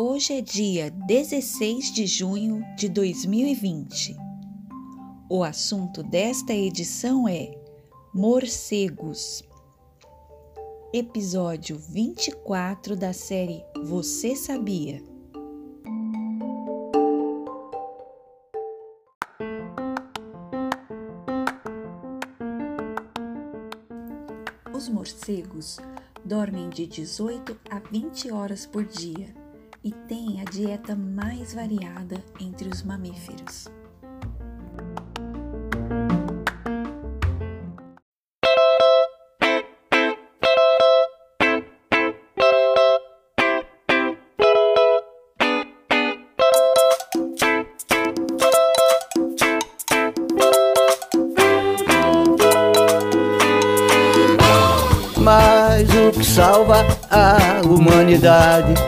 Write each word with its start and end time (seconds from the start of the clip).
Hoje 0.00 0.34
é 0.34 0.40
dia 0.40 0.92
16 0.92 1.92
de 1.92 2.06
junho 2.06 2.64
de 2.76 2.88
2020. 2.88 4.16
O 5.28 5.42
assunto 5.42 6.04
desta 6.04 6.52
edição 6.52 7.26
é 7.26 7.50
Morcegos. 8.14 9.42
Episódio 10.92 11.76
24 11.76 12.94
da 12.94 13.12
série 13.12 13.60
Você 13.86 14.36
Sabia? 14.36 15.02
Os 24.72 24.88
morcegos 24.88 25.78
dormem 26.24 26.70
de 26.70 26.86
18 26.86 27.58
a 27.68 27.80
20 27.80 28.30
horas 28.30 28.64
por 28.64 28.84
dia 28.84 29.47
e 29.82 29.92
têm 29.92 30.40
a 30.40 30.44
dieta 30.44 30.94
mais 30.96 31.54
variada 31.54 32.22
entre 32.40 32.68
os 32.68 32.82
mamíferos. 32.82 33.68
Mas 55.16 55.88
o 55.94 56.10
que 56.12 56.24
salva 56.24 56.84
a 57.10 57.66
humanidade 57.66 58.87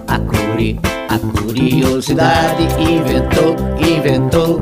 a 1.09 1.17
curiosidade 1.19 2.63
inventou, 2.79 3.55
inventou 3.79 4.61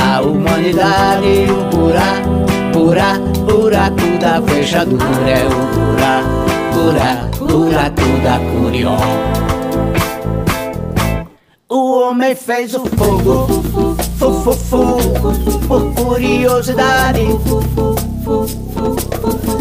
a 0.00 0.20
humanidade. 0.20 1.46
O 1.50 1.76
buraco, 1.76 2.46
buraco, 2.72 3.40
buraco 3.40 4.18
da 4.20 4.40
fechadura 4.42 5.30
é 5.30 5.46
o 5.46 5.50
buraco, 5.74 6.46
buraco, 6.74 7.46
buraco 7.46 8.06
da 8.22 8.38
curiosidade. 8.38 9.36
O 11.68 12.00
homem 12.00 12.34
fez 12.36 12.74
o 12.74 12.86
fogo, 12.86 13.48
fu, 14.18 14.32
fu, 14.32 14.52
fu, 14.52 14.96
por 15.66 15.92
curiosidade. 15.94 17.22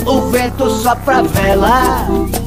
O 0.06 0.22
vento 0.30 0.70
sopra 0.70 1.18
a 1.18 1.22
vela, 1.24 2.08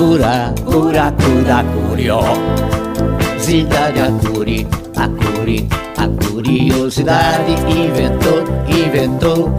buraco, 0.00 0.62
buraco 0.62 1.42
da 1.46 1.62
curiosidade, 1.74 4.00
a 4.00 4.10
curi, 4.24 4.66
a 4.96 5.06
curi, 5.08 5.68
a 5.98 6.08
curiosidade 6.24 7.52
inventou, 7.68 8.42
inventou 8.66 9.54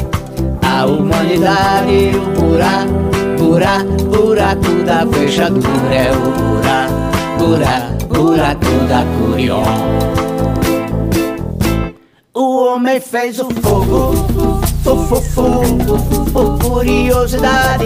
a 0.64 0.88
humanidade, 0.88 2.16
o 2.16 2.22
buraco, 2.42 3.12
buraco, 3.38 4.04
buraco 4.06 4.84
da 4.84 5.06
fechadura 5.06 5.96
é 5.96 6.12
o 6.12 6.32
buraco, 6.32 6.96
buraco, 7.38 8.08
buraco 8.08 8.88
da 8.90 9.06
curiosidade. 9.20 10.02
O 12.34 12.66
homem 12.66 13.00
fez 13.00 13.40
o 13.40 13.48
fogo, 13.62 14.16
fu, 14.84 15.22
fu, 15.22 15.62
por 16.34 16.58
curiosidade. 16.58 17.86